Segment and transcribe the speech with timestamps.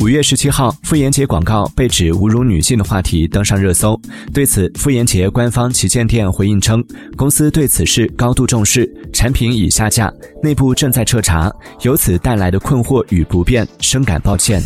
[0.00, 4.00] 五月十七号妇炎洁广告被指侮辱女性的话题登上热搜。
[4.32, 6.82] 对此妇炎洁官方旗舰店回应称
[7.18, 10.10] 公司对此事高度重视产品已下架
[10.42, 11.52] 内部正在彻查
[11.82, 14.62] 由此带来的困惑与不便深感抱歉。